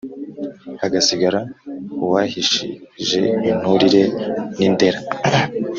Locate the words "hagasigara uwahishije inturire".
0.81-4.03